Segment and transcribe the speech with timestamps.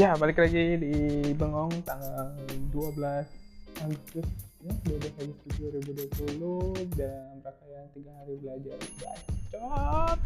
[0.00, 0.96] Ya, balik lagi di
[1.36, 2.32] Bengong tanggal
[2.72, 4.24] 12 Agustus
[4.64, 10.18] ya, 12 Agustus 2020 dan rangkaian tiga hari belajar bacot.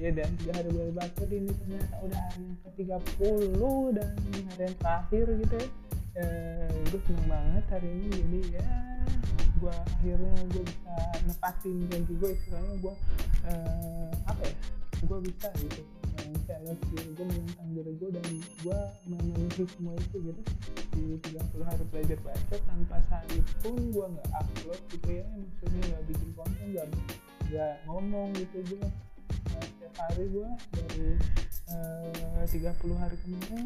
[0.00, 3.60] Ya dan tiga hari belajar bacot ini ternyata udah hari yang ke-30
[3.92, 5.68] dan hari yang terakhir gitu ya.
[6.16, 8.68] Eh, gue seneng banget hari ini jadi ya
[9.60, 10.94] gue akhirnya gue bisa
[11.28, 12.94] nepatin janji gue istilahnya gue
[13.52, 14.56] eh, apa ya
[15.04, 15.99] gue bisa gitu
[16.44, 18.26] challenge diri gue menentang diri gue dan
[18.64, 18.78] gue
[19.08, 20.42] memenuhi semua itu gitu.
[20.90, 21.02] Di
[21.32, 25.24] 30 hari belajar baca tanpa sehari pun gue nggak upload gitu ya.
[25.34, 26.86] Maksudnya nggak bikin konten nggak
[27.50, 28.86] nggak ngomong gitu gue
[29.50, 31.08] nah, setiap hari gue dari
[31.74, 33.64] uh, 30 hari kemarin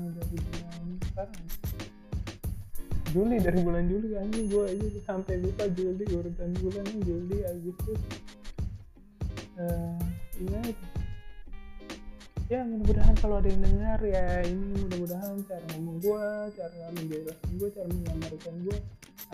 [0.00, 1.44] uh, dari bulan sekarang.
[3.14, 8.00] Juli dari bulan Juli kan gue aja sampai lupa Juli urutan bulannya Juli Agustus.
[9.56, 9.96] Uh,
[10.36, 10.60] iya
[12.46, 17.68] ya mudah-mudahan kalau ada yang dengar ya ini mudah-mudahan cara ngomong gue cara menjelaskan gue
[17.74, 18.78] cara menggambarkan gue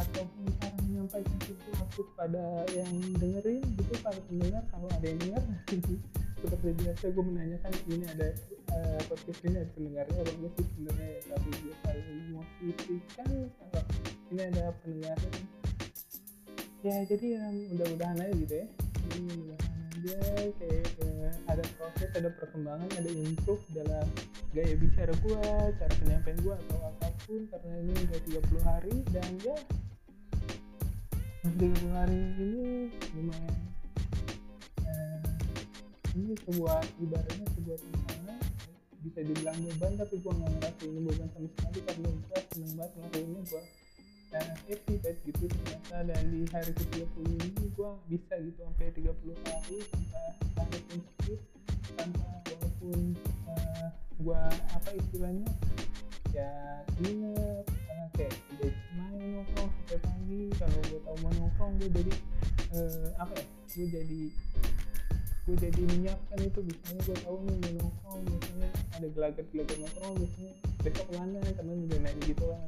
[0.00, 5.42] ataupun cara menyampaikan sesuatu pada yang dengerin gitu para pendengar kalau ada yang dengar.
[6.42, 8.28] Seperti biasa gue menanyakan ini ada
[8.74, 11.06] uh, podcast ini ada pendengarnya apa enggak sih sebenarnya?
[11.06, 13.28] Ya tapi gue selalu memosisikan
[13.60, 13.82] kalau
[14.32, 15.30] ini ada pendengarnya
[16.82, 17.44] ya jadi ya,
[17.76, 18.66] mudah-mudahan aja gitu ya.
[18.72, 19.71] Jadi mudah-mudahan
[20.02, 24.02] aja kayak uh, ada proses ada perkembangan ada improve dalam
[24.50, 25.38] gaya bicara gue
[25.78, 27.46] cara penyampaian gue atau apa pun.
[27.46, 29.56] Karena ini udah 30 hari dan ya
[31.46, 33.56] 30 hari ini lumayan
[34.90, 35.22] uh,
[36.18, 38.42] ini sebuah ibaratnya sebuah tantangan.
[39.06, 41.78] Bisa dibilang beban tapi gue nggak ngerasa ini beban sama sekali.
[41.86, 43.62] Karena gue seneng banget ngelakuinnya gue
[44.40, 49.12] happy banget gitu ternyata dan di hari ke 30 ini gue bisa gitu sampai 30
[49.44, 49.78] hari
[50.56, 51.40] tanpa pun skip
[52.00, 53.00] tanpa walaupun
[53.48, 53.86] uh,
[54.22, 55.50] gue apa istilahnya
[56.32, 56.48] ya
[57.04, 62.12] inget karena kayak udah main nongkrong sampai pagi kalau gue tahu mau nongkrong gue jadi
[62.72, 63.44] uh, apa ya
[63.76, 64.22] gue jadi
[65.42, 66.60] gue jadi menyiapkan itu.
[66.62, 70.52] Biasanya gue tahu nih mau nongkrong biasanya ada gelagat-gelagat nongkrong biasanya
[70.86, 72.62] besok mana karena udah nanya gitu lah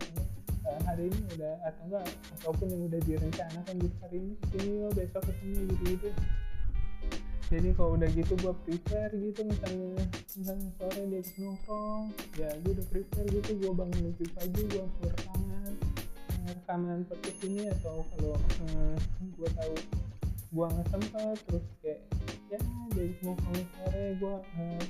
[0.65, 2.07] uh, hari ini udah atau enggak
[2.41, 6.09] ataupun yang udah direncanakan gitu hari ini sini yo besok ke sini gitu gitu
[7.53, 10.03] jadi kalau udah gitu gue prepare gitu misalnya
[10.35, 12.05] misalnya sore dia nongkrong
[12.41, 15.73] ya gue udah prepare gitu gue bangun lebih pagi gue langsung rekaman
[16.45, 19.75] rekaman podcast ini atau kalau uh, gue tahu
[20.55, 22.01] gue nggak sempat terus kayak
[22.49, 22.61] ya
[22.97, 24.85] jadi nongkrong sore gue uh,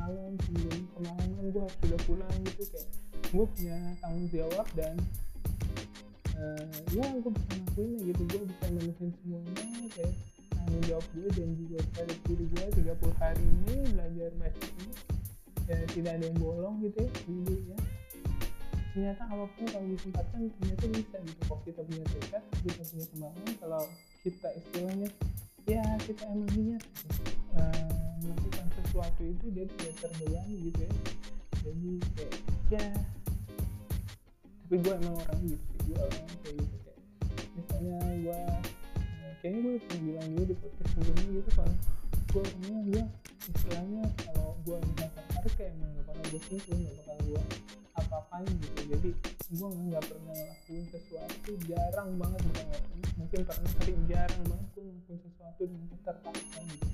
[0.00, 2.88] malam sebelum kemalaman gue sudah pulang gitu kayak
[3.28, 4.94] gue punya tanggung jawab dan
[6.36, 8.22] uh, ya gue bisa ngakuin gitu.
[8.28, 10.14] Gue bisa menuhin semuanya kayak
[10.54, 14.92] tanggung jawab gue dan juga pada diri gue 30 hari ini belajar baca ini
[15.68, 17.78] ya tidak ada yang bolong gitu ya jadi ya
[18.98, 21.40] ternyata apa pun kalau disempatkan ternyata bisa gitu.
[21.46, 23.82] Kalau kita punya tekad kita punya kemampuan kalau
[24.26, 25.08] kita istilahnya
[25.68, 26.82] ya kita emang niat
[27.54, 27.88] uh,
[28.24, 30.92] melakukan sesuatu itu dia tidak terbebani gitu ya.
[31.62, 32.34] Jadi kayak
[32.68, 32.84] ya
[34.68, 35.80] tapi gue emang orang gitu sih.
[35.88, 37.00] Gue orang kayak gitu kayak
[37.56, 38.38] misalnya gue
[39.40, 41.74] kayaknya gue pernah bilang juga di podcast sebelumnya gitu kalau
[42.28, 43.02] gue orangnya gue
[43.48, 47.42] istilahnya kalau gue tertarik kayak emang gak bakal gue sentuh gak bakal gue
[47.96, 48.80] apa-apain gitu.
[48.92, 49.10] Jadi
[49.48, 52.66] gue nggak pernah ngelakuin sesuatu jarang banget bukan
[53.16, 56.88] mungkin pernah tapi jarang banget gue ngelakuin sesuatu dengan keterpaksaan gitu.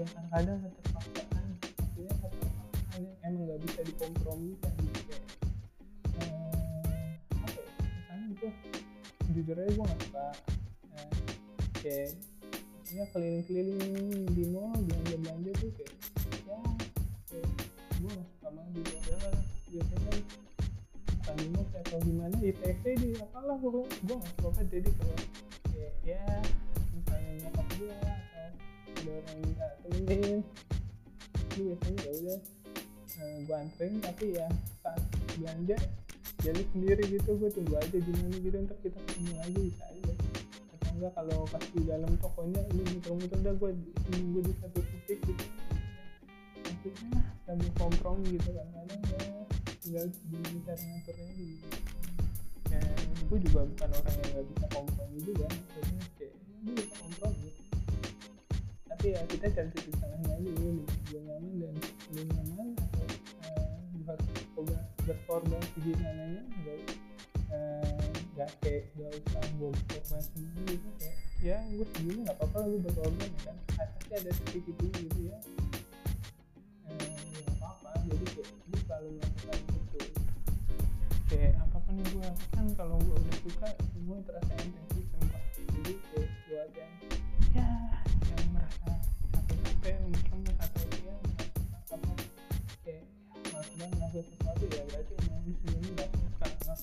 [0.00, 5.24] Ya kadang-kadang keterpaksaan artinya keterpaksaan yang emang nggak bisa dikompromikan gitu kayak
[6.24, 6.55] eh,
[8.36, 8.52] gue
[9.32, 10.26] jujur aja gue nggak suka.
[10.96, 11.10] Eh,
[11.80, 12.10] kayak
[12.86, 15.94] ya keliling-keliling di mall belanja belanja tuh kayak
[16.46, 16.60] ya
[17.28, 17.50] kayak
[17.98, 19.18] gue nggak suka banget di ya
[19.66, 20.18] biasanya kan
[21.10, 24.68] bukan di mall atau gimana di TC di apalah pokoknya gue nggak suka banget.
[24.70, 25.18] Jadi kalau
[25.72, 26.24] kayak ya
[26.94, 28.48] misalnya nyokap gue atau
[28.96, 30.38] ada orang minta temenin
[31.36, 32.38] itu biasanya ya udah
[33.16, 33.94] uh, gue anterin.
[34.00, 34.48] Tapi ya
[34.84, 35.02] saat
[35.36, 35.78] belanja
[36.46, 40.14] jadi sendiri gitu gue tunggu aja gimana gitu ntar kita ketemu lagi bisa aja.
[40.78, 43.70] Atau enggak kalau pas di dalam tokonya ini muter-muter dah gue
[44.14, 45.44] nunggu di satu titik gitu.
[46.62, 49.22] Maksudnya sambil kompromi gitu kan kadang ya
[49.82, 51.66] tinggal di cara ngaturnya gitu
[52.66, 52.82] ya
[53.26, 56.32] gue juga bukan orang yang nggak bisa kompromi juga maksudnya kayak
[56.62, 57.62] gue bisa kompromi gitu.
[58.86, 61.74] Tapi ya kita cari titik tengahnya aja ya gue nyaman dan
[62.14, 62.68] lu nyaman
[64.06, 66.78] berkorban segimana nggak
[68.34, 70.88] nggak uh, kayak gak usah gue berkorban semua gitu.
[70.98, 73.56] Kayak ya gue segini nggak apa-apa lah gue berkorban ya kan.
[73.74, 75.38] Pasti ada titik itu gitu ya.
[76.86, 80.00] Uh, ya apa-apa jadi kayak gue selalu melakukan itu.
[82.06, 85.42] Gue kan kalau gue udah suka semua terasa intensif sumpah.
[85.58, 87.25] Jadi kayak buat yang ya yang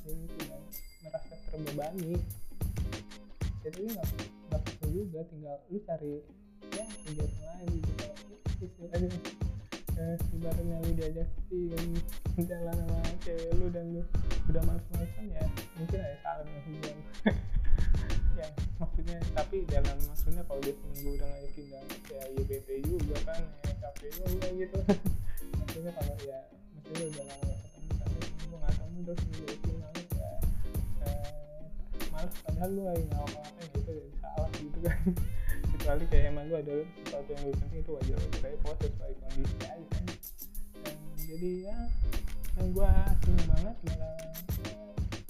[0.02, 0.62] itu dan
[1.06, 2.14] merasa terbebani.
[3.62, 4.08] Jadi nggak
[4.50, 6.16] nggak perlu juga tinggal lu cari
[6.74, 7.94] ya kegiatan lain gitu.
[8.02, 9.10] Kalau istilahnya
[10.00, 11.30] eh, ibaratnya lu diajak
[12.42, 14.02] jalan sama cewek lu dan lu
[14.50, 15.46] udah males-malesan ya
[15.80, 16.98] mungkin ada salah dengan hubungan
[18.40, 18.48] ya
[18.82, 23.42] maksudnya tapi dalam maksudnya kalau dia seminggu udah ngajakin dan ya ya bete juga kan
[23.64, 24.80] ya capek juga gitu.
[25.64, 26.40] Maksudnya kalau ya
[26.76, 29.63] maksudnya udah lama ketemu tapi seminggu nggak ketemu terus ngajakin
[32.64, 35.00] padahal lu nggak apa-apa gitu jadi salah gitu kan.
[35.76, 39.14] Kecuali kayak emang lu ada sesuatu yang lebih penting itu wajar wajar aja proses sesuai
[39.20, 40.04] kondisi aja kan
[40.80, 41.78] dan jadi ya
[42.56, 44.32] yang gua seneng banget malah ya,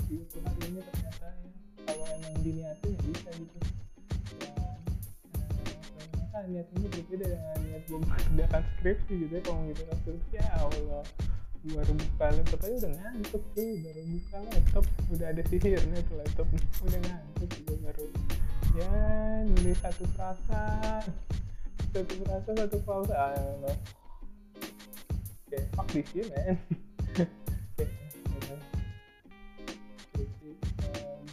[0.06, 1.50] di waktu hari ini ternyata ya.
[1.84, 3.58] Kalau emang diniatin ya bisa gitu.
[4.46, 4.78] Eh,
[6.06, 9.98] ternyata niat ini berbeda dengan niat gua mengerjakan skripsi gitu ya kalau gitu kan.
[10.06, 11.02] Skripsi ya Allah
[11.64, 16.48] baru buka laptop aja udah ngantuk tuh baru buka laptop udah ada sihirnya tuh laptop.
[16.84, 18.06] Udah ngantuk juga baru
[18.76, 18.92] ya
[19.48, 20.64] nulis satu frasa.
[21.96, 22.78] Satu frasa satu
[23.16, 23.76] I don't know
[25.54, 26.60] oke fuck this shit man.
[27.74, 27.86] Oke
[28.28, 28.60] udah.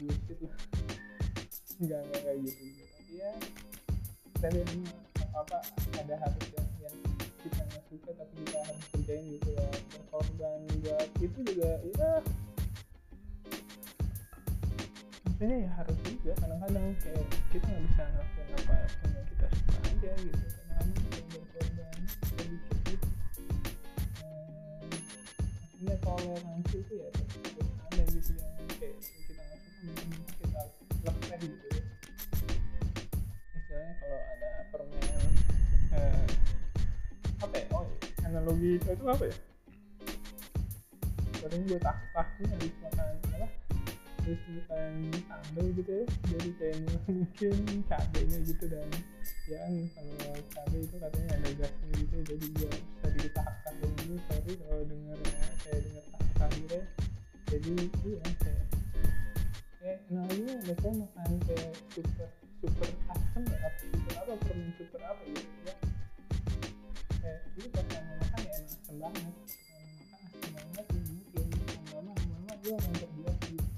[0.00, 0.56] Bullshit lah
[1.81, 2.65] enggak enggak kayak gitu.
[4.41, 4.97] Tapi ya emang
[5.37, 5.59] apa
[5.97, 6.47] ada harus
[6.81, 6.97] yang
[7.91, 9.67] tapi kita harus kerjain gitu ya.
[9.91, 12.13] Berkorban buat itu juga ya.
[15.27, 16.33] Maksudnya ya harus juga.
[16.39, 18.75] Kadang-kadang kayak kita nggak bisa ngelakuin apa
[19.11, 20.39] yang kita suka aja gitu.
[20.39, 21.97] Kadang-kadang kita berkorban
[22.31, 23.09] sedikit gitu.
[24.23, 24.87] Eh,
[25.59, 27.09] maksudnya toleransi itu ya
[37.61, 39.37] ya oh iya, analogi itu, itu apa ya?
[41.41, 43.49] Paling gue tak taknya habis makan apa?
[44.21, 44.93] Habis makan
[45.29, 46.05] sambal gitu ya.
[46.29, 46.79] Jadi kayak
[47.09, 47.57] mungkin
[47.89, 48.89] cabenya gitu dan
[49.51, 54.15] ya kan kalau cabai itu katanya ada gasnya gitu jadi gue bisa ditahak-tahak dulu.
[54.29, 56.85] Sorry kalau denger ya saya denger tahak gitu ya.
[57.51, 58.65] Jadi itu ya kayak
[59.81, 62.29] kayak analoginya biasanya makan kayak super
[62.61, 65.75] super asam ya super apa permen super apa gitu ya
[67.21, 71.47] kayak dulu pas sama makan ya emang asam banget makan asam banget ya mungkin
[71.93, 73.69] lama-lama lama-lama gue akan terbiasa gitu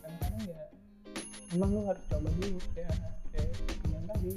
[0.00, 0.64] kadang-kadang ya.
[1.48, 2.96] Emang lu harus coba dulu kayak
[3.32, 3.50] kayak
[3.84, 4.32] kemarin tadi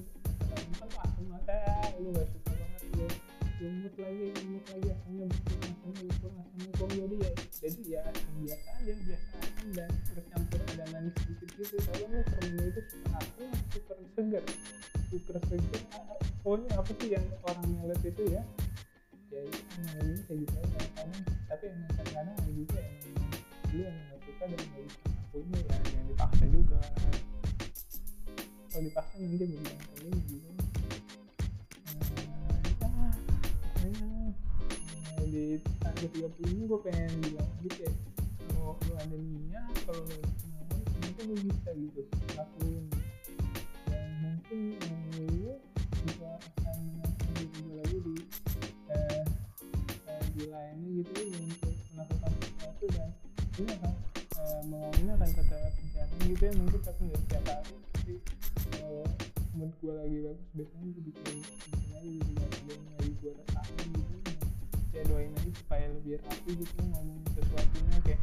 [0.52, 3.08] makan tuh asam banget lu gak suka banget lu
[3.62, 7.32] lumut lagi lumut lagi asamnya berkurang asamnya berkurang asamnya berkurang jadi ya
[7.62, 8.04] jadi ya
[8.42, 9.31] biasa aja biasa
[9.78, 11.76] dan bercampur ada manis sedikit gitu.
[11.86, 14.44] Kalau lu permen itu super asam super segar
[15.14, 18.42] super segar ah, pokoknya apa sih yang orang melet itu ya?
[19.30, 20.80] Ya itu analoginya kayak gitu aja.
[20.98, 23.30] Kadang tapi emang kadang-kadang ada juga emang
[23.72, 26.80] lu yang nggak suka dan nggak bisa ngakuinnya ya yang dipaksa juga.
[28.72, 30.50] Kalau dipaksa nanti berulang kali gitu.
[32.82, 33.14] Nah,
[33.86, 34.00] ya.
[35.22, 35.44] Eh, di
[35.80, 38.11] tanggal 30 ini gue pengen bilang gitu ya
[38.62, 39.18] kalau lu
[39.50, 42.02] niat kalau lu kemauan ternyata lu bisa gitu
[42.38, 42.86] lakuin.
[43.90, 45.58] Dan mungkin eh, lu
[46.06, 46.78] juga akan
[47.34, 48.16] diri juga lagi di
[48.94, 49.24] eh,
[50.06, 52.86] eh, di lainnya gitu ya untuk melakukan sesuatu.
[52.94, 53.10] Dan
[53.58, 53.94] ini akan
[54.38, 56.54] eh, mengawinnya akan tetap berjalan gitu ya.
[56.54, 57.76] Mungkin tapi nggak setiap hari.
[57.92, 58.14] Tapi
[58.78, 59.06] kalau
[59.58, 62.32] mood gue lagi bagus biasanya gue bikin bikin aja gitu.
[62.38, 64.16] Dan yang lagi gue rasain gitu.
[64.92, 68.00] Ya doain aja supaya lebih rapi gitu ngomong sesuatunya.
[68.06, 68.20] Kayak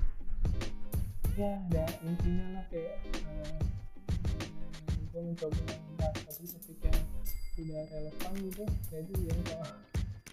[1.39, 3.63] ya ada intinya lah kayak eh,
[5.15, 7.03] gue mencoba membahas topik topik yang
[7.55, 8.65] sudah relevan gitu.
[8.91, 9.71] Jadi ya kalau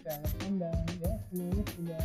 [0.02, 2.04] relevan dan ya semuanya sudah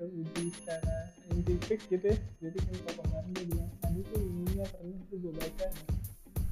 [0.00, 0.96] teruji secara
[1.28, 2.16] saintifik gitu ya.
[2.40, 5.66] Jadi kan kalau kemarin dia bilang tadi tuh ininya pernah tuh gue baca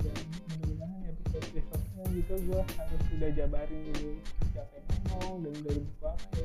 [0.05, 4.13] dan mudah-mudahan episode besoknya gitu gue harus sudah jabarin dulu
[4.53, 6.27] siapa yang ngomong dan dari buku apa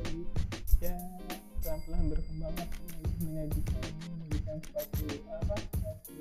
[0.80, 0.96] Ya
[1.62, 2.54] pelan-pelan berkembang
[3.22, 5.56] menyajikan menyajikan suatu apa?
[5.78, 6.14] Suatu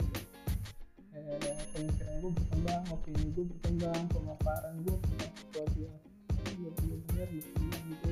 [1.17, 5.97] eh, pemikiran gue berkembang opini gue berkembang pemaparan gue tentang sesuatu yang
[6.61, 8.11] benar-benar berkembang gitu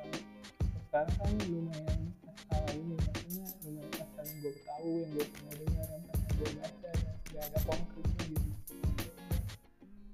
[0.00, 5.54] asal sekarang kan lumayan asal ini maksudnya lumayan asal yang gue tahu yang gue pernah
[5.60, 8.76] dengar yang pernah gue baca dan gak ada konkretnya gitu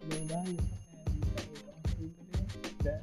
[0.03, 0.75] mudah-mudahan bisa
[1.07, 2.47] lebih konkret gitu deh
[2.83, 3.01] dan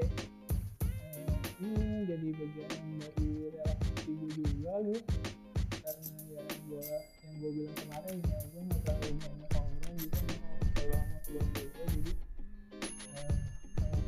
[0.00, 0.12] kayak
[1.60, 5.02] eh, ini jadi bagian dari relasi gue juga gitu
[5.80, 6.84] karena ya gue
[7.20, 10.24] yang gue bilang kemarin ya gue nggak terlalu banyak ngobrol gitu
[10.72, 12.12] kalau sama keluarga gue jadi
[13.12, 13.34] eh,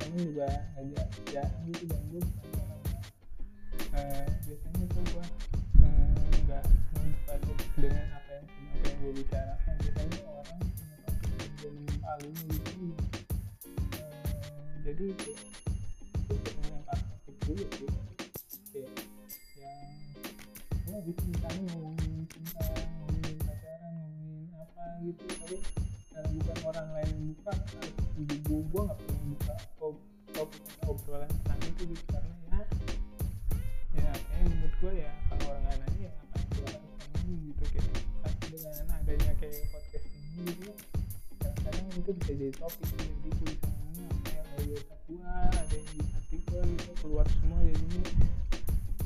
[0.00, 2.22] temen juga ngajak ya gitu dan gue
[2.56, 2.80] orang
[3.92, 5.24] eh, biasanya tuh gue
[5.84, 6.64] eh, nggak
[6.96, 10.60] membuka topik dengan apa yang apa yang gue bicarakan biasanya orang
[11.60, 12.86] yang paling gitu
[13.92, 15.38] Eh, jadi kayak
[17.52, 17.88] dulu sih
[18.72, 18.96] kayak
[19.60, 19.84] yang
[20.88, 25.56] ya gitu misalnya ngomongin cinta ngomongin pacaran ngomongin apa gitu tapi
[26.16, 27.92] eh, bukan orang lain yang buka harus
[28.24, 29.54] gue gue nggak pernah buka
[30.32, 32.64] topik atau obrolan tentang itu gitu karena ya
[34.00, 37.64] ya kayak menurut gue ya kalau orang lain nanya ya apa yang gue ngomongin gitu
[37.68, 37.88] kayak
[38.24, 40.72] tapi dengan adanya kayak podcast ini gitu
[41.36, 43.11] kadang-kadang itu bisa jadi topik jadi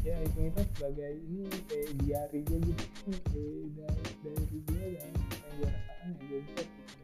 [0.06, 2.86] ya itu itu sebagai ini kayak diary gue gitu
[3.26, 5.10] kayak dari dari gue dan yang
[5.58, 6.94] gue rasakan ya gue bisa gitu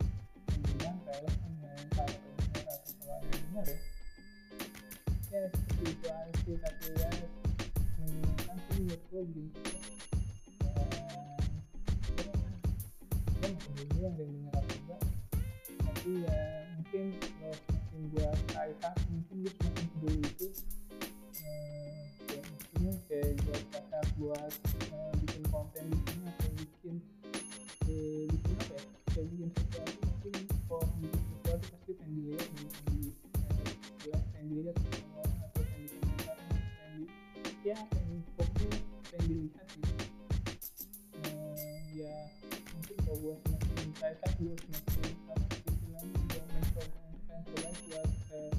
[0.47, 3.78] kemudian relevan dengan para pendengar kalau yang dengar ya
[5.35, 7.11] ya seperti itu aja sih tapi ya
[7.99, 10.71] menyenangkan sih buat gue dan ya
[13.99, 15.02] ya ada yang enggak
[15.82, 16.38] tapi ya
[16.78, 19.71] mungkin semakin gue kaya mungkin gue
[24.32, 26.96] buat eh, bikin konten di sini atau bikin
[27.84, 28.84] eh, bikin apa ya?
[29.12, 29.92] Kayak bikin sesuatu
[30.64, 33.12] kalau orang bikin sesuatu pasti pengen dilihat di
[34.00, 37.02] jelas pengen dilihat sama orang atau pengen dikomentari pengen
[37.44, 39.92] di ya pengen pokoknya pengen dilihat gitu
[41.92, 42.16] ya
[42.72, 48.52] mungkin kalau gue semakin kaya gue semakin apa istilahnya gue mencoba untuk yang coba buat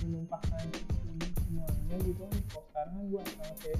[0.00, 0.66] menumpahkan
[1.36, 3.76] semuanya gitu kan kan gue asal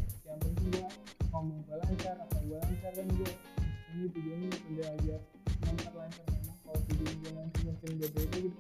[1.97, 3.31] lancar apa gue lancar kan gue
[3.97, 5.17] ini tujuannya udah aja
[5.65, 8.51] lancar lancar ngomong kalau tujuan gue nanti mungkin beda gitu.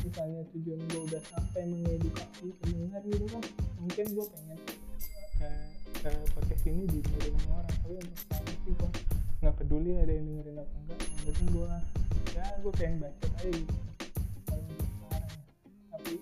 [0.00, 3.44] Misalnya tujuan gue udah sampai mengedukasi pendengar gitu kan
[3.84, 4.58] mungkin gue pengen
[5.44, 5.68] eh,
[6.08, 8.90] eh, podcast ini didengerin sama orang tapi untuk sekarang sih gue
[9.44, 11.00] nggak peduli ada yang dengerin apa enggak.
[11.04, 11.68] Yang penting gue
[12.32, 13.76] ya gue pengen baca aja gitu.
[14.48, 15.32] Kalau untuk sekarang.
[15.92, 16.12] Tapi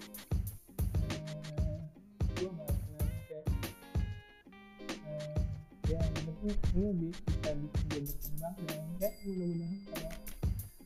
[6.38, 6.54] ini
[6.94, 10.10] bi- bisa bikin gue berkembang dan ya mudah-mudahan kalau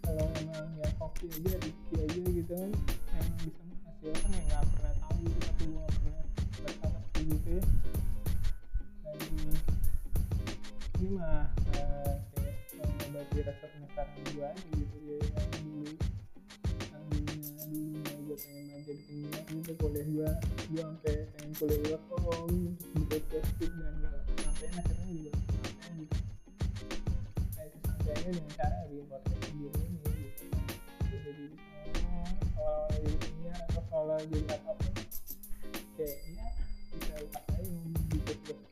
[0.02, 2.70] kalau emang ya hoki aja Rizky aja gitu kan
[3.12, 6.24] emang bisa menghasilkan ya nggak pernah tahu gitu tapi gue nggak pernah
[6.56, 7.62] berharap gitu ya.
[9.02, 9.18] Dan
[11.02, 11.44] ini mah
[11.76, 15.90] eh, kayak mengobati rasa penasaran gue aja gitu ya yang dulu
[16.88, 20.28] yang dulunya dulunya gue pengen main jadi penyiar gitu kuliah gue
[20.72, 22.91] gue sampai pengen kuliah dan gak sampai
[24.78, 25.30] akhirnya juga
[25.92, 26.18] gitu
[27.52, 30.64] kayak kesampaiannya dengan cara bikin podcast sendiri ini gitu kan
[31.12, 31.46] jadi
[32.56, 34.92] awal-awal jadi penyiar atau awal jadi apa pun
[35.96, 36.46] kayak ya
[36.92, 38.62] bisa ngomong di podcast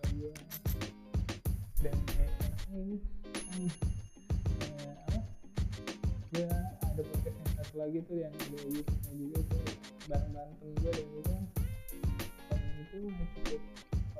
[1.80, 2.32] dan kayak
[2.76, 2.96] ini
[3.48, 3.62] kan
[6.36, 9.58] eh, ada podcast yang satu lagi tuh yang ada YouTube-nya juga itu
[10.08, 11.42] bareng-bareng temen gue dan itu kan
[12.80, 13.60] itu cukup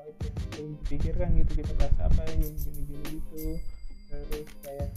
[0.09, 3.45] itu belum dipikirkan gitu kita bahas apa ya gini gini gini gitu.
[4.11, 4.89] Terus kayak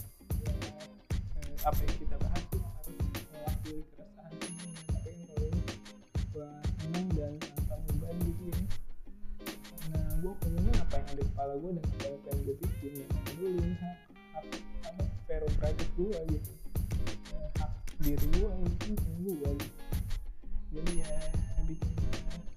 [0.42, 2.96] ya, eh, apa yang kita bahas tuh harus
[3.32, 4.32] mewakili keresahan
[4.90, 5.62] tapi kan kalau ini
[6.34, 6.48] gue
[6.82, 8.58] seneng dan tanpa beban gitu ya.
[9.94, 12.92] Nah gue pengennya apa yang ada di kepala gue dan apa yang pengen gue bikin
[12.98, 13.98] ya ini hak
[14.34, 14.44] hak
[14.88, 16.52] apa prerogatif gue gitu.
[17.32, 19.82] Eh, hak diri gue itu punya gue gitu.
[20.74, 21.12] Jadi ya
[21.64, 21.92] bikin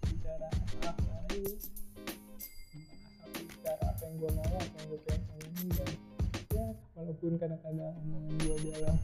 [0.09, 0.89] bicara asal
[1.29, 1.37] aja
[4.17, 5.91] gue mau apa yang gue pengen ngomongin dan
[6.49, 6.65] ya
[6.97, 8.95] walaupun kadang-kadang omongan gue dalam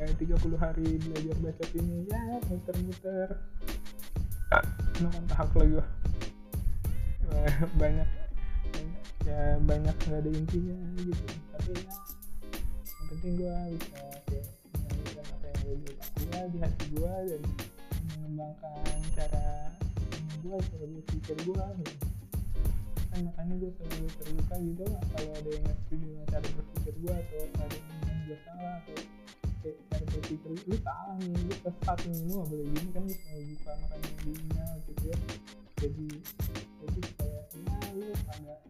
[0.00, 3.28] eh, 30 hari belajar baca ini ya muter-muter.
[4.96, 5.86] Kenapa tahap lagi gue
[7.30, 8.08] Eh, banyak
[9.28, 11.24] ya banyak nggak ada intinya gitu.
[11.54, 11.94] Tapi ya
[12.80, 14.46] yang penting gue bisa kayak
[14.80, 17.42] apa yang ada di gue di hati gue dan
[18.08, 19.46] mengembangkan cara
[20.40, 22.19] gue cara berpikir gue gitu.
[23.10, 25.02] Kan makanya gue selalu terbuka gitu lah.
[25.10, 28.74] Kalau ada yang nggak setuju dengan cara berpikir gue atau ada yang bilang gue salah
[28.80, 28.98] atau
[29.60, 33.16] kayak cara berpikir lu salah nih lu sesat nih lu nggak boleh gini kan gue
[33.18, 35.18] selalu buka makanya di email gitu ya.
[35.80, 36.06] Jadi
[36.80, 38.60] jadi kayak ya lu agak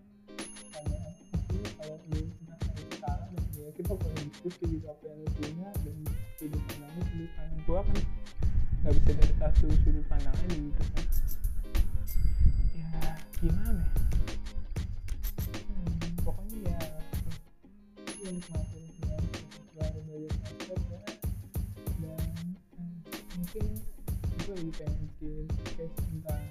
[0.80, 0.96] apa
[1.30, 5.28] maksudnya kalau lu merasa itu salah dan ya kita boleh diskusi gitu apa yang lu
[5.36, 5.96] punya dan
[6.40, 7.98] sudut pandangnya sudut pandang gua kan
[8.80, 11.04] nggak bisa dari satu sudut pandang aja gitu kan
[13.40, 13.84] gimana?
[15.70, 16.78] Hmm, pokoknya ya
[18.20, 19.16] ya nikmatin ya
[19.78, 20.32] baru ya.
[22.00, 22.28] Dan
[22.76, 23.00] hmm,
[23.38, 23.66] mungkin
[24.40, 26.44] gue lagi pengen bikin podcast tentang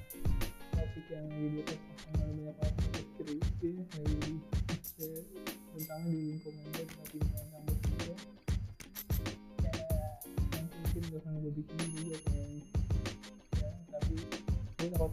[0.74, 1.80] topik yang lagi di atas
[2.10, 2.76] banyak orang
[3.20, 3.70] skripsi
[4.00, 4.34] lagi
[5.00, 5.16] ya,
[5.76, 7.64] terutama di lingkungan gue tapi tentang
[10.50, 12.59] nanti mungkin gue akan gue bikin juga ya tapi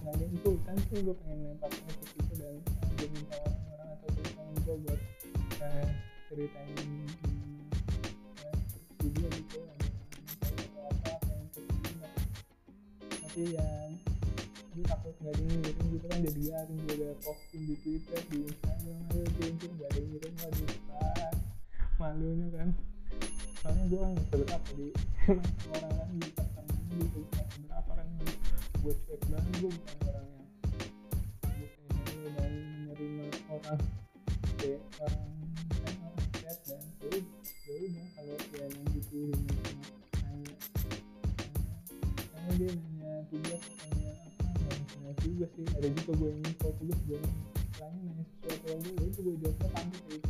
[0.06, 2.54] gue ada itu kan sih gue pengen lempar ke situ dan
[2.94, 5.00] gue minta orang-orang atau teman gue buat
[5.66, 5.88] uh,
[6.30, 6.90] ceritain
[8.38, 11.90] ya, skripsi dia gitu atau apa apa yang terjadi
[13.18, 13.66] tapi ya
[14.78, 18.98] gue takut yang ngirim gitu kan jadi garing gue udah posting di twitter di instagram
[19.10, 20.70] ada yang ngirim waduh
[21.02, 21.34] ah,
[21.98, 22.68] malunya kan.
[23.58, 25.75] Soalnya gue nggak seberapa di di
[45.94, 47.18] juga gue yang info tugas gue
[47.76, 50.25] lainnya nanya sesuatu lagi ya itu gue jawabnya tangguh kayak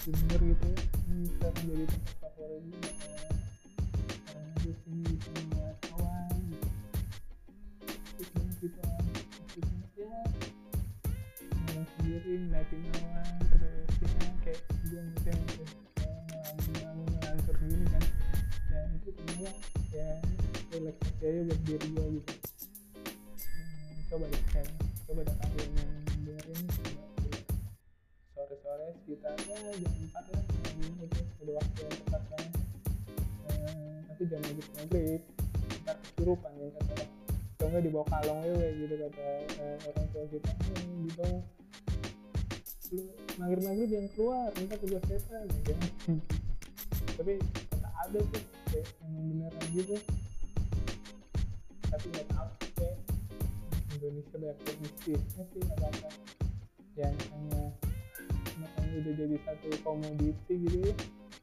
[0.00, 0.80] junior gitu ya
[1.12, 3.36] ini sekarang jadi tempat favorit kayak
[4.24, 6.68] karena di sini bisa melihat awan gitu
[8.16, 10.12] terus gitu kan maksudnya ya
[11.52, 13.39] ngomong sendiri ngeliatin awan
[45.10, 45.74] minta tugas setan ya.
[46.06, 46.18] Kan
[47.18, 49.96] tapi kata ada tuh kayak emang beneran gitu.
[51.90, 52.96] Tapi nggak tahu kayak
[53.98, 56.08] Indonesia banyak yang mistisnya sih apa.
[56.94, 57.62] Yang hanya
[58.60, 60.94] makanya udah jadi satu komoditi gitu ya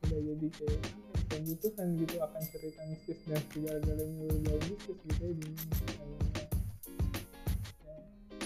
[0.07, 0.81] udah jadi kayak
[1.17, 5.33] apa ya, gitu kan gitu akan cerita mistis dan segala galanya berbau mistis gitu ya
[5.35, 5.87] di Indonesia.
[5.99, 6.43] Namanya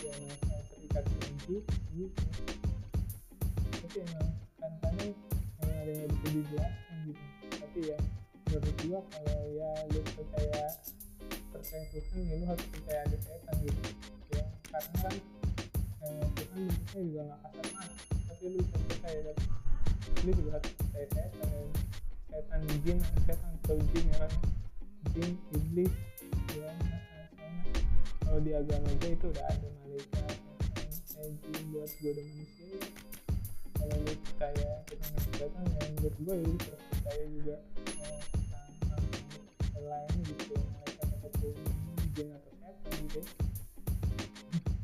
[0.02, 1.58] ya, terikat janji
[1.94, 2.26] gitu.
[3.82, 4.30] Tapi emang
[4.62, 5.12] kan kadang
[5.66, 7.24] emang ada yang bisa dijelaskan gitu.
[7.50, 7.98] Tapi ya
[8.46, 10.64] menurut gua kalau ya lu percaya
[11.50, 13.82] percaya Tuhan ya lu harus percaya ada setan gitu.
[14.38, 15.16] Ya karena kan
[16.06, 17.98] eh, Tuhan bentuknya juga nggak kasar banget
[18.30, 19.38] tapi lu bisa percaya kan?
[20.22, 21.64] Lu juga harus percaya setan ya
[22.30, 24.34] setan jin setan atau jin ya kan?
[25.18, 25.94] Jin iblis
[26.54, 26.72] ya
[28.22, 30.36] kalau di agama gue itu udah ada malaikat
[30.94, 33.11] setan eh, jin buat goda manusia ya
[33.82, 37.56] kalau lu percaya kita nggak setan ya menurut gue ya lu percaya juga
[37.98, 38.22] eh,
[38.86, 38.98] sama
[39.74, 41.54] selain gitu malaikat ataupun
[42.14, 43.22] jin atau setan gitu.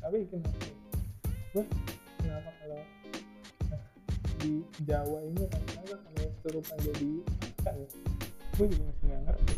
[0.02, 0.66] Tapi kenapa?
[1.54, 1.64] Gue
[2.18, 2.82] kenapa kalau
[3.70, 3.82] eh,
[4.42, 4.54] di
[4.90, 7.88] Jawa ini rata-rata kalau kesurupan jadi makan ya?
[8.58, 9.56] Gue juga masih nggak ngerti.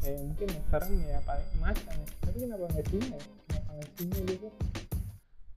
[0.00, 3.24] Ya mungkin ya serem ya paling macan ya tapi kenapa nggak singa ya?
[3.48, 4.48] Kenapa nggak singa gitu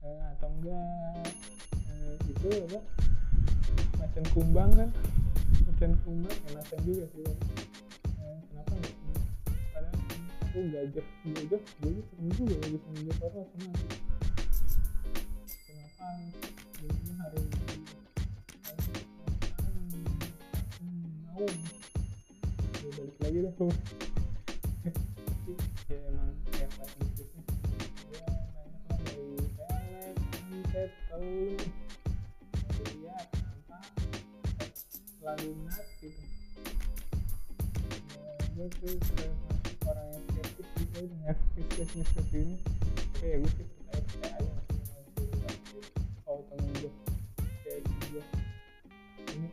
[0.04, 1.32] Eh, atau enggak
[1.88, 2.80] eh, itu apa
[3.96, 4.90] macan kumbang kan
[5.64, 7.36] macan kumbang ya macan juga sih kan
[8.20, 9.20] Eh, kenapa nggak singa
[9.72, 9.96] padahal
[10.44, 13.72] aku gajah gajah gajah serem juga ya bisa menjadi orang sama
[15.64, 16.06] kenapa
[16.76, 17.26] jadinya
[20.84, 23.72] ini mau ya balik lagi tuh
[25.88, 26.23] ya
[31.14, 31.54] telur
[32.98, 33.78] lihat apa
[35.22, 36.22] lalu nat gitu
[38.58, 39.30] gue tuh
[39.86, 42.56] orang yang skeptis gitu dengan bisnis seperti ini
[43.22, 45.80] ya gue sih percaya percaya aja
[46.26, 46.90] oh temen gue
[47.62, 48.22] kayak gue
[49.38, 49.46] ini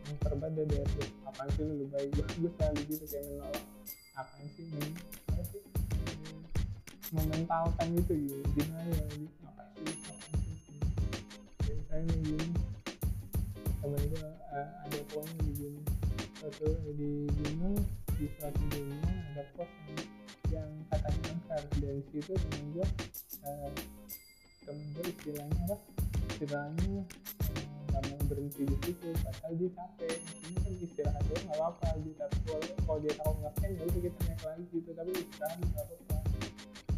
[0.58, 3.66] deh dari apaan sih lu baik gue gue selalu gitu kayak menolak
[4.18, 4.90] apaan sih men
[5.30, 5.62] apa sih
[7.14, 10.21] mementalkan gitu gitu gimana ya sih apa sih
[11.92, 12.48] kayak misalnya gini
[13.84, 15.86] temen gue ada pokoknya di gunung
[16.40, 17.78] suatu di gunung
[18.16, 20.00] di suatu gunung ada pos yang
[20.56, 22.88] yang katanya angker dan situ temen gue
[23.44, 23.72] uh,
[24.64, 25.78] temen gue istilahnya apa?
[26.32, 27.04] Istilahnya
[27.92, 30.16] nggak mau berhenti di situ padahal dia capek.
[30.48, 33.84] Ini kan istirahat doang nggak apa-apa gitu tapi kalau kalau dia tahu nggak kan ya
[33.84, 34.90] udah kita naik lagi gitu.
[34.96, 36.18] Tapi istirahat nggak apa-apa.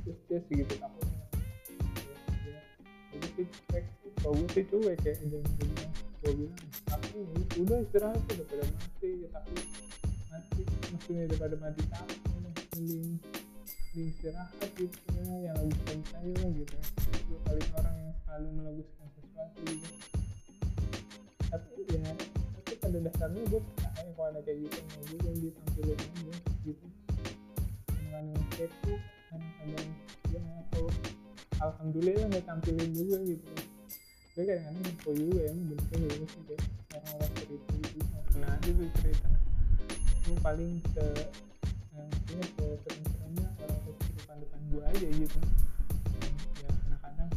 [0.05, 1.25] Terus dia segitu takutnya.
[2.45, 2.61] Ya,
[3.17, 3.27] ya.
[3.33, 5.91] sih cuek kalau gue sih cuek kayak jangan bilang
[6.23, 6.55] gue bilang
[7.11, 9.65] ini udah istirahat udah daripada mati ya takut
[10.31, 10.61] mati
[10.95, 13.19] maksudnya daripada mati takut mending
[13.93, 16.77] mending istirahat gitu ya yang lebih percaya lah gitu.
[17.29, 19.89] Gue paling orang yang selalu melaguskan sesuatu gitu.
[21.51, 22.11] Tapi ya
[22.57, 26.85] tapi pada dasarnya gue percaya kalau ada kayak gitu mau gue yang ditampilin aja gitu.
[27.91, 28.93] Dengan yang kepo
[29.29, 29.89] kadang-kadang
[30.31, 30.91] ya kalau
[31.59, 33.51] alhamdulillah nggak tampilin juga gitu
[34.33, 36.65] gue kadang-kadang info juga emang bentuknya juga sih kayak
[37.05, 38.01] orang-orang cerita gitu
[38.33, 39.29] pernah aja tuh cerita.
[40.25, 41.07] Gue paling ke
[41.93, 45.39] yang maksudnya ke sering-seringnya orang kehidupan depan gue aja gitu.
[46.57, 47.29] Ya kadang-kadang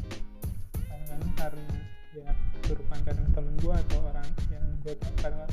[0.88, 1.76] kadang-kadang karena
[2.16, 2.28] ya
[2.64, 5.52] kesurupan kadang temen gue atau orang yang gue tau kadang ah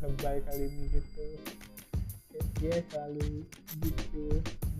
[0.00, 1.24] lebay kali ini gitu.
[2.32, 3.44] Kayak dia selalu
[3.84, 4.24] gitu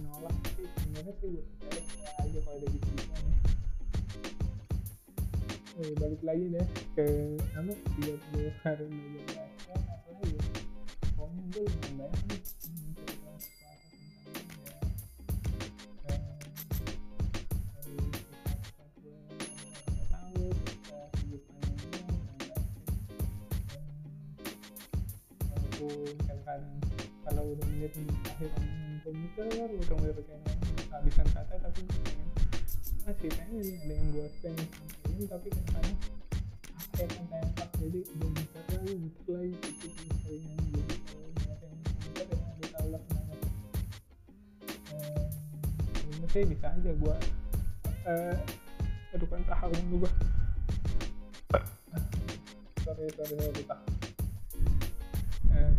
[0.01, 0.65] menolak sih.
[0.73, 3.42] Sebenarnya sih gue percaya kayak aja kalau ada gitu gitu nih
[5.81, 7.07] eh, balik lagi deh ke
[7.57, 7.73] apa
[8.05, 10.41] 30 hari belajar bahasa apa ya?
[11.17, 12.41] pokoknya gue lumayan banyak nih
[26.29, 26.65] ya eh,
[27.25, 27.93] kalau udah menit
[28.29, 30.45] akhir ngomongin komputer muter-muter kayak
[30.91, 32.52] kehabisan kata tapi pengen
[33.03, 35.99] masih nih ada yang gue pengen sampaikan tapi kadang-kadang
[36.79, 39.87] apa ya kan pas jadi gue muter lagi muter lagi gitu
[40.23, 43.35] seringan jadi kalau banyak yang muter ya udah tau lah kenapa
[44.95, 45.27] eh
[45.99, 47.17] sebenarnya sih bisa aja gue
[48.07, 48.37] eh
[49.19, 50.13] aduh kan tahan dulu gue
[52.87, 53.65] sorry sorry sorry
[55.59, 55.75] eh,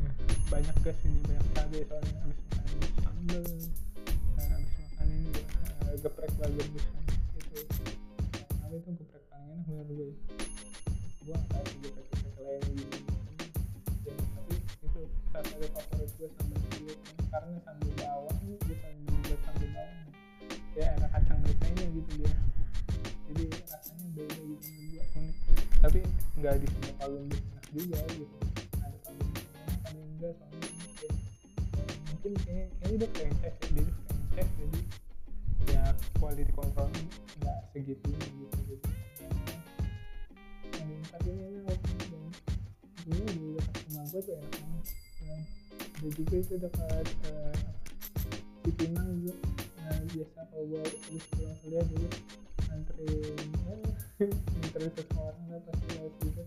[0.51, 2.67] banyak gas ini banyak cabai soalnya habis makan
[2.99, 5.31] sambal eh, habis makan ini
[5.87, 7.02] eh, geprek busnya itu
[8.73, 10.09] tapi itu geprek paling enak menurut gue
[11.29, 12.97] gue tahu sih geprek geprek lain gitu
[14.33, 18.93] tapi itu salah satu favorit gue sambal cilik karena sambal bawang bukan
[19.29, 20.09] buat sambal bawang
[20.73, 22.33] ya ada kacang mitenya gitu dia.
[23.29, 25.37] Jadi rasanya beda gitu gue unik.
[25.77, 25.99] Tapi
[26.41, 28.37] nggak di semua kalung enak juga gitu.
[28.81, 30.69] Ada kalung enak ada enggak soalnya
[32.09, 34.79] mungkin kayaknya kayaknya dia franchise ya dia franchise jadi
[35.71, 35.83] ya
[36.19, 36.89] quality control
[37.39, 38.57] nggak segitunya gitu.
[38.67, 38.87] Gitu
[39.21, 39.29] ya,
[40.81, 41.45] yang tapi ini
[43.03, 44.85] dulu di dekat rumah gue tuh enak banget.
[45.23, 45.39] Dan
[45.79, 47.55] ada juga itu dekat uh,
[48.63, 49.35] Cipinang juga.
[49.83, 52.07] Nah, biasa kalau gue habis pulang kuliah dulu
[52.73, 53.75] anterin ya
[54.63, 56.43] anterin seseorang lah pasti lewat gitu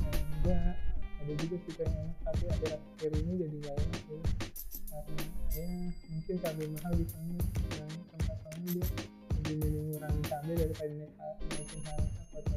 [0.00, 0.74] nah, enggak
[1.20, 4.16] ada juga sih yang enak tapi ada akhir ini jadi gak enak gitu.
[4.90, 5.22] Karena
[5.54, 5.68] ya
[6.10, 7.36] mungkin cabai mahal di sana
[7.76, 7.90] dan
[8.58, 8.84] dia
[9.36, 10.22] lebih milih ngurangin
[10.58, 11.12] daripada naik
[11.50, 11.80] naikin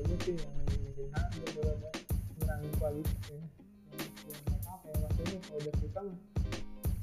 [0.04, 1.90] gue sih yang naikin harga daripada
[2.40, 3.38] ngurangin kualitas ya.
[3.38, 3.50] Yang
[4.30, 6.02] ya, apa ya maksudnya kalau udah suka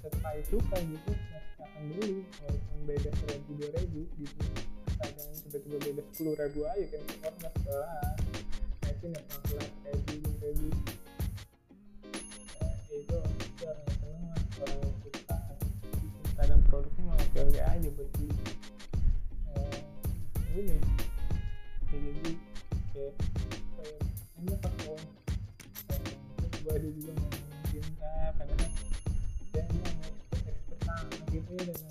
[0.00, 2.16] tetap aja suka gitu masih akan beli.
[2.42, 4.42] Walaupun beda seribu dua ribu gitu.
[5.70, 7.54] Beda sepuluh ribu aja kan nggak
[9.00, 10.12] mungkin ya pelan ya, itu
[13.00, 14.84] itu orang yang seneng yang
[16.36, 18.28] kadang produknya malah oke aja buat eh,
[20.50, 20.78] ini ya
[21.90, 22.32] jadi
[22.90, 23.14] kayak
[23.78, 24.00] kayak
[24.42, 24.98] ini pas mau
[25.86, 28.70] terus gue ada juga ngomongin cinta padahal
[29.54, 31.86] dia emang expert expert banget gitu ya dengan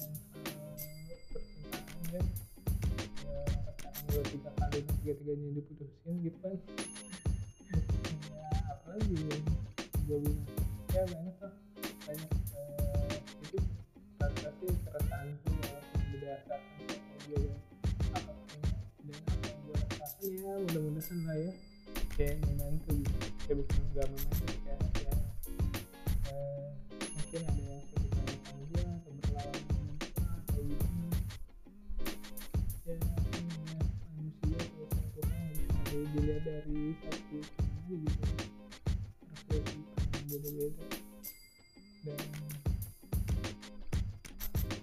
[0.84, 2.26] uh, percintaan kan
[3.24, 6.56] ya sekarang dua tiga kali tiga tiganya diputusin gitu kan.
[8.30, 9.38] Ya apalagi ya
[10.10, 10.49] gue bilang
[20.58, 21.52] mudah-mudahan lah ya
[22.18, 25.14] kayak membantu gitu ya bukan gak membantu kayak ya
[27.14, 29.96] mungkin ada yang kebetulan aja atau berlawan dengan
[32.82, 32.98] kayak ya
[34.18, 38.24] manusia atau sesuatu yang dilihat dari satu segi gitu
[39.54, 40.86] yang beda-beda
[42.10, 42.22] dan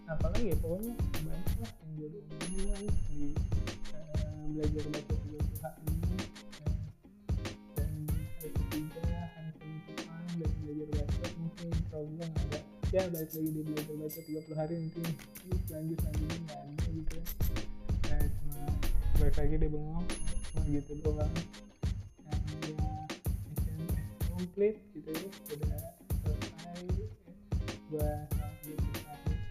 [0.07, 0.95] apalagi pokoknya
[1.27, 2.23] banyak lah yang jodoh
[3.11, 3.35] di
[4.57, 5.16] belajar baca
[5.67, 6.23] 30 hari ini
[7.75, 7.91] dan
[8.39, 9.03] hari ketiga
[9.35, 11.71] hari penutupan dan belajar baca mungkin
[12.15, 12.61] nggak ada
[12.95, 15.03] ya balik lagi di belajar baca 30 hari nanti
[15.75, 16.55] lanjut lanjutnya
[16.87, 17.25] gitu ya
[18.07, 18.61] nah, cuma
[19.19, 20.07] balik lagi deh bengong
[20.55, 21.35] cuma gitu doang
[22.23, 22.87] yang ya
[23.51, 23.79] mission
[24.31, 25.75] complete gitu ya udah
[26.31, 26.85] selesai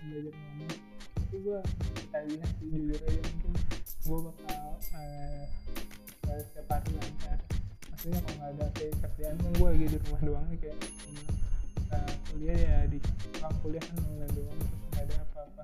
[0.05, 0.73] belajar ngomong
[1.15, 1.59] tapi gue
[1.99, 3.51] ketagihan sih jujur aja mungkin
[4.05, 4.44] gue bakal
[6.85, 7.39] hari lancar
[7.89, 10.79] maksudnya kalau nggak ada kayak kerjaan kan gue lagi di rumah doang nih kayak.
[11.85, 12.97] Uh, kuliah ya di
[13.37, 15.63] ruang kuliah kan online doang terus nggak ada apa-apa.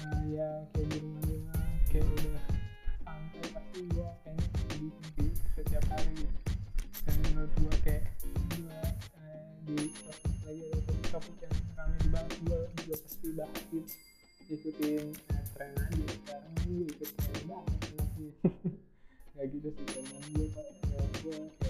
[0.00, 2.44] Uh, ya kayak di rumah doang kayak udah
[3.04, 6.38] santai pasti gue kayaknya jadi sih setiap hari gitu.
[7.04, 8.04] Dan menurut gue kayak
[8.56, 8.80] gue
[9.20, 13.92] uh, di sosmed lagi ada topik yang ramai dibahas gue juga pasti bahas gitu.
[14.46, 17.80] Ikutin uh, tren aja sekarang gue ikut tren banget
[19.66, 20.60] anaknya nggak gitu
[21.20, 21.65] sih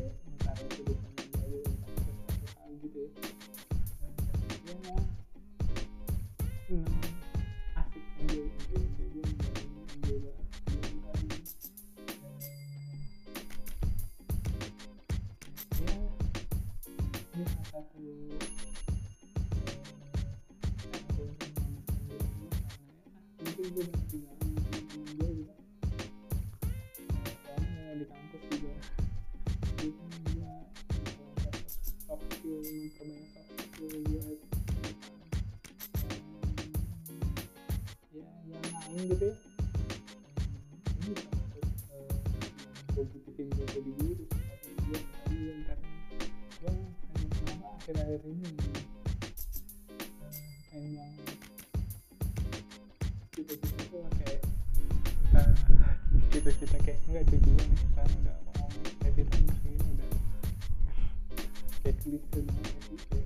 [56.33, 58.69] cita-cita kayak enggak tujuan nih sekarang udah mau
[59.01, 60.11] kayak kita mesti udah.
[61.83, 63.26] Kayak klise banget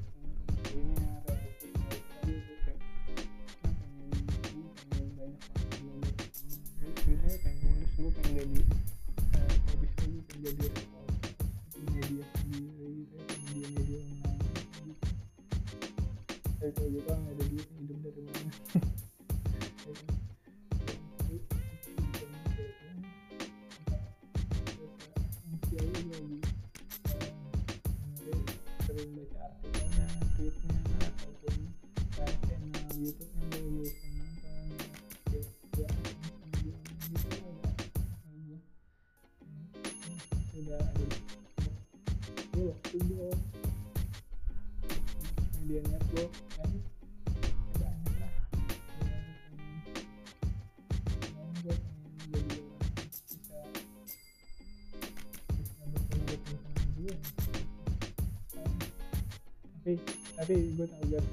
[59.90, 61.24] tapi tapi gue tau gak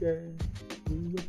[0.00, 0.12] ya
[0.88, 1.24] dulu gue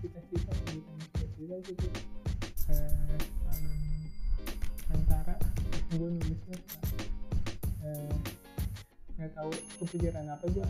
[0.00, 0.52] cita-cita
[1.68, 1.88] gitu
[2.72, 4.00] um,
[4.96, 5.36] antara
[5.92, 6.56] gue nulisnya
[9.20, 9.52] nggak tahu
[9.84, 10.64] kepikiran apa gue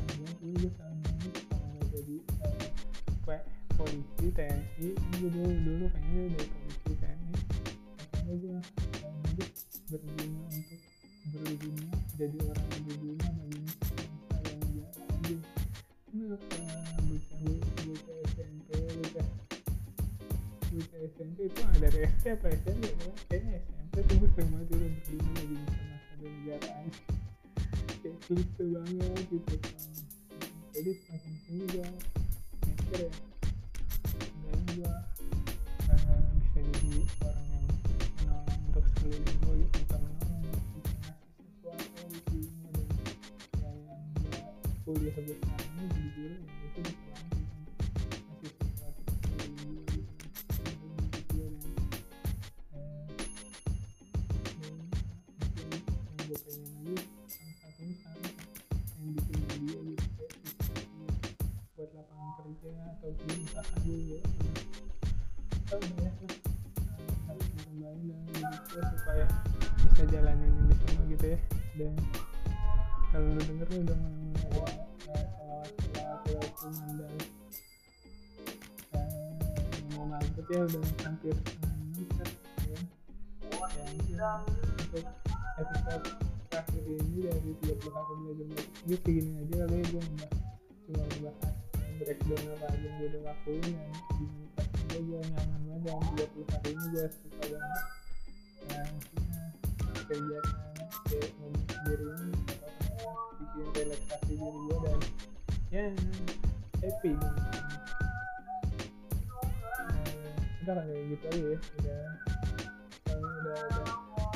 [32.92, 33.12] mikir ya
[34.04, 36.92] sebenarnya gue uh, bisa jadi
[37.24, 37.64] orang yang
[38.20, 40.44] menolong untuk sekeliling gue gitu bukan menolong
[40.76, 43.72] bisa ngasih sesuatu gitu dan ya
[44.20, 44.40] yang gue
[44.84, 46.61] kuliah gue sekarang ini jadi guru ya
[80.72, 82.78] ya udah hampir setengah menit ya.
[84.16, 84.32] ya
[84.80, 85.04] untuk
[85.60, 86.06] episode
[86.48, 90.00] terakhir ini dari 30 hari belajar belajar segini aja kali ya gue
[90.88, 91.54] cuma ngebahas
[92.00, 94.26] breakdown apa aja yang gue udah lakuin yang di
[94.88, 97.84] gue gue nyaman banget dalam 30 hari ini gue suka banget
[98.64, 98.88] nah
[100.08, 100.56] kegiatan
[101.04, 102.32] kayak ngomong sendiri ini
[103.36, 105.00] bikin relaksasi diri gue dan
[105.68, 105.84] ya
[106.80, 107.12] happy
[110.62, 111.58] udah lah kayak gitu aja ya.
[111.58, 112.06] Udah.
[113.02, 113.86] Kalau udah udah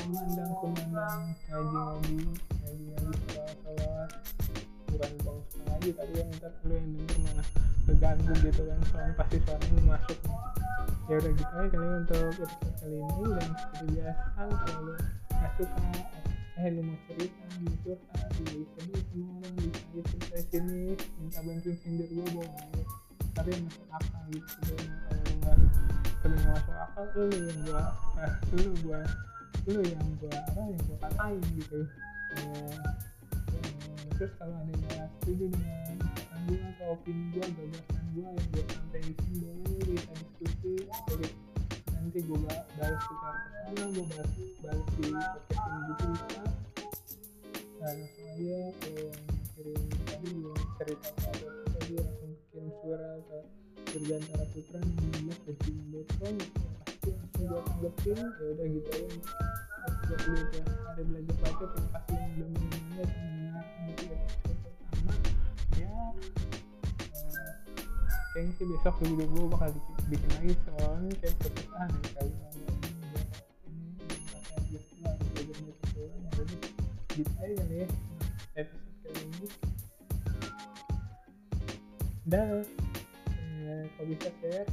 [0.07, 2.15] memandang pemandang ngaji ngaji
[2.59, 4.09] ngaji ngaji sholat sholat
[4.87, 5.39] bukan bang
[5.87, 7.47] tapi yang ntar lu yang denger malah
[7.87, 8.79] keganggu gitu kan.
[8.91, 10.19] Soalnya pasti suaranya masuk.
[11.07, 13.23] Ya udah gitu aja kali untuk episode kali ini.
[13.31, 14.55] Dan seperti biasa kalau
[15.31, 15.85] nggak suka
[16.57, 20.81] eh lu mau cerita mau curhat di semua orang bisa aja cerita sini.
[21.23, 22.87] Minta bantuin sindir gue boleh
[23.37, 25.57] tapi yang masuk akal gitu sebenarnya kalau nggak
[26.25, 27.83] nggak masuk akal lu yang gua
[28.19, 28.99] eh, lu gua
[29.67, 31.79] lu yang gua apa yang gua katain gitu.
[32.37, 33.63] Ya,
[34.17, 35.95] terus kalau ada yang setuju dengan
[36.47, 40.73] gua atau opini gua gagasan gua yang gua sampai sini boleh kita diskusi
[41.07, 41.27] jadi
[41.95, 46.43] nanti gua ba- balas secara personal gua balas balas di podcast ini juga bisa.
[47.77, 51.09] Nah langsung aja kalau yang kirim tadi yang cerita
[53.97, 56.35] bergantara putra 16 gmail.com
[56.85, 59.17] pasti langsung gue tanggepin ya udah gitu aja
[60.05, 60.21] buat
[60.53, 62.05] ya hari belajar yang udah
[62.93, 63.09] dan
[63.89, 64.21] episode
[64.53, 65.13] pertama
[65.81, 65.97] ya
[67.09, 67.53] eh,
[68.37, 69.69] kayaknya sih besok video gue bakal
[70.13, 72.21] bikin, lagi soalnya kayak perpisahan ya
[74.69, 74.93] gitu
[75.97, 76.45] ya
[77.17, 77.81] gitu kali ya ini
[82.29, 82.76] dah eh,
[83.97, 84.67] kalau bisa share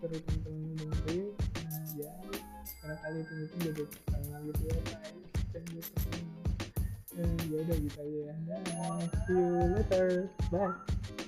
[0.00, 1.26] temen-temen lu dengerin
[1.66, 2.12] nah ya
[2.80, 5.18] karena kali itu itu jadi terkenal gitu ya guys
[5.50, 5.64] dan
[7.18, 8.34] eh, ya udah gitu aja ya.
[9.26, 10.06] See you later.
[10.54, 11.18] Bye